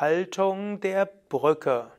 [0.00, 1.92] Haltung der Brücke.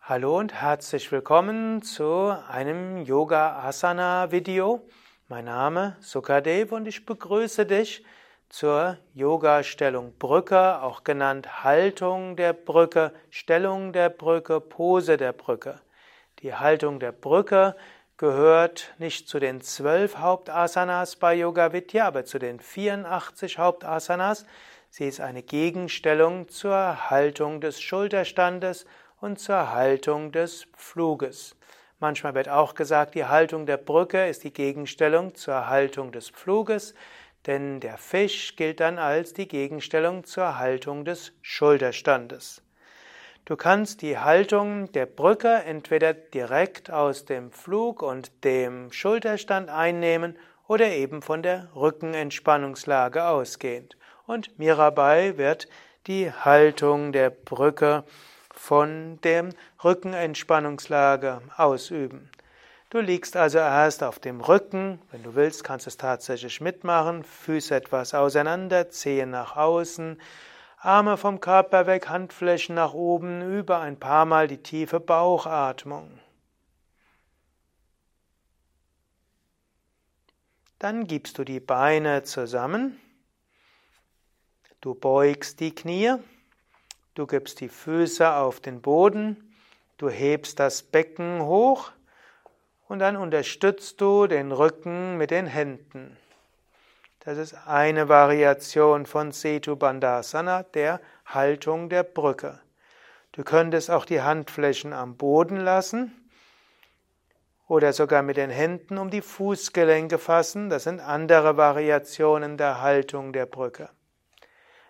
[0.00, 4.86] Hallo und herzlich willkommen zu einem Yoga Asana Video.
[5.26, 8.04] Mein Name Sukadev und ich begrüße dich
[8.48, 15.80] zur Yoga Stellung Brücke, auch genannt Haltung der Brücke, Stellung der Brücke, Pose der Brücke.
[16.38, 17.74] Die Haltung der Brücke
[18.18, 24.46] gehört nicht zu den zwölf Hauptasanas bei Yoga Vidya, aber zu den 84 Hauptasanas.
[24.98, 28.86] Sie ist eine Gegenstellung zur Haltung des Schulterstandes
[29.20, 31.54] und zur Haltung des Fluges.
[31.98, 36.94] Manchmal wird auch gesagt, die Haltung der Brücke ist die Gegenstellung zur Haltung des Fluges,
[37.44, 42.62] denn der Fisch gilt dann als die Gegenstellung zur Haltung des Schulterstandes.
[43.44, 50.38] Du kannst die Haltung der Brücke entweder direkt aus dem Flug und dem Schulterstand einnehmen
[50.66, 53.98] oder eben von der Rückenentspannungslage ausgehend.
[54.26, 55.68] Und Mirabai wird
[56.06, 58.04] die Haltung der Brücke
[58.52, 59.50] von der
[59.84, 62.30] Rückenentspannungslage ausüben.
[62.90, 67.24] Du liegst also erst auf dem Rücken, wenn du willst, kannst du es tatsächlich mitmachen,
[67.24, 70.20] Füße etwas auseinander, Zehen nach außen,
[70.78, 76.20] Arme vom Körper weg, Handflächen nach oben, über ein paar Mal die tiefe Bauchatmung.
[80.78, 83.00] Dann gibst du die Beine zusammen.
[84.86, 86.14] Du beugst die Knie.
[87.16, 89.52] Du gibst die Füße auf den Boden.
[89.96, 91.90] Du hebst das Becken hoch.
[92.86, 96.16] Und dann unterstützt du den Rücken mit den Händen.
[97.18, 102.60] Das ist eine Variation von Setu Bandhasana, der Haltung der Brücke.
[103.32, 106.12] Du könntest auch die Handflächen am Boden lassen
[107.66, 110.70] oder sogar mit den Händen um die Fußgelenke fassen.
[110.70, 113.88] Das sind andere Variationen der Haltung der Brücke.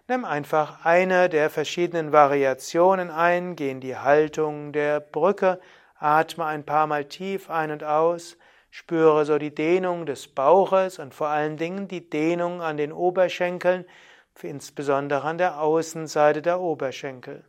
[0.09, 5.61] Nimm einfach eine der verschiedenen Variationen ein, geh in die Haltung der Brücke,
[5.99, 8.37] atme ein paar Mal tief ein und aus,
[8.79, 13.87] Spüre so die Dehnung des Bauches und vor allen Dingen die Dehnung an den Oberschenkeln,
[14.43, 17.43] insbesondere an der Außenseite der Oberschenkel.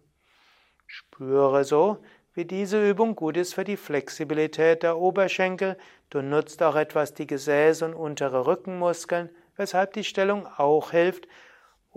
[0.86, 1.98] Spüre so,
[2.34, 5.78] wie diese Übung gut ist für die Flexibilität der Oberschenkel.
[6.10, 11.28] Du nutzt auch etwas die Gesäße und untere Rückenmuskeln, weshalb die Stellung auch hilft,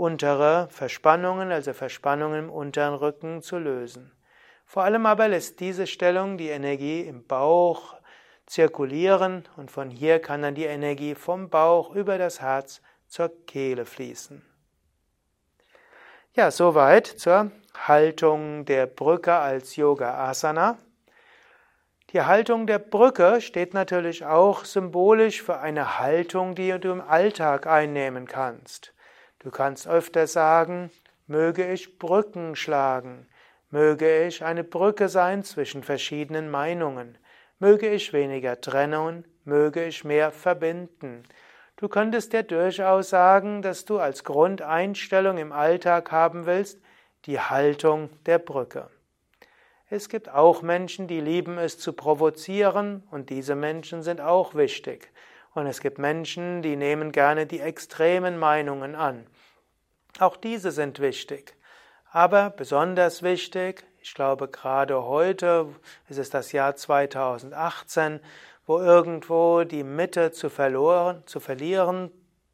[0.00, 4.10] untere Verspannungen, also Verspannungen im unteren Rücken zu lösen.
[4.64, 7.96] Vor allem aber lässt diese Stellung die Energie im Bauch,
[8.46, 13.84] zirkulieren und von hier kann dann die Energie vom Bauch über das Herz zur Kehle
[13.84, 14.42] fließen.
[16.34, 17.50] Ja, soweit zur
[17.86, 20.78] Haltung der Brücke als Yoga Asana.
[22.12, 27.66] Die Haltung der Brücke steht natürlich auch symbolisch für eine Haltung, die du im Alltag
[27.66, 28.94] einnehmen kannst.
[29.40, 30.90] Du kannst öfter sagen,
[31.26, 33.26] möge ich Brücken schlagen,
[33.70, 37.18] möge ich eine Brücke sein zwischen verschiedenen Meinungen,
[37.62, 41.24] Möge ich weniger trennen, möge ich mehr verbinden.
[41.76, 46.80] Du könntest dir durchaus sagen, dass du als Grundeinstellung im Alltag haben willst,
[47.26, 48.88] die Haltung der Brücke.
[49.90, 55.12] Es gibt auch Menschen, die lieben es zu provozieren, und diese Menschen sind auch wichtig.
[55.54, 59.26] Und es gibt Menschen, die nehmen gerne die extremen Meinungen an.
[60.18, 61.56] Auch diese sind wichtig.
[62.12, 65.74] Aber besonders wichtig ich glaube, gerade heute
[66.08, 68.20] ist es das Jahr 2018,
[68.66, 72.10] wo irgendwo die Mitte zu, verloren, zu verlieren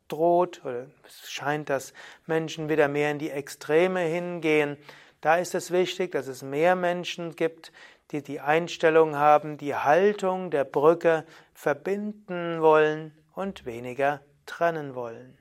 [0.08, 1.92] droht, oder es scheint, dass
[2.26, 4.76] Menschen wieder mehr in die Extreme hingehen.
[5.26, 7.72] Da ist es wichtig, dass es mehr Menschen gibt,
[8.12, 15.36] die die Einstellung haben, die Haltung der Brücke verbinden wollen und weniger trennen wollen.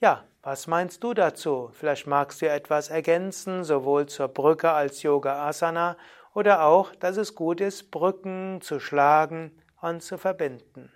[0.00, 1.68] Ja, was meinst du dazu?
[1.74, 5.98] Vielleicht magst du etwas ergänzen, sowohl zur Brücke als Yoga Asana
[6.32, 9.52] oder auch, dass es gut ist, Brücken zu schlagen
[9.82, 10.90] und zu verbinden.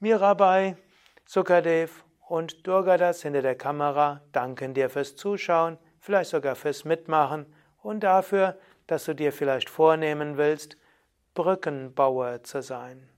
[0.00, 0.76] Mirabai,
[1.30, 7.44] Sukadev und Durgadas hinter der Kamera danken dir fürs Zuschauen, vielleicht sogar fürs Mitmachen
[7.82, 10.78] und dafür, dass du dir vielleicht vornehmen willst,
[11.34, 13.10] Brückenbauer zu sein.